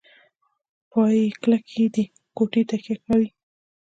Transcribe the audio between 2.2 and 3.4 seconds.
کوټې تکیه کوي.